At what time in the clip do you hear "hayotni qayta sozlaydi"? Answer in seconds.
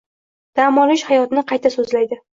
1.13-2.23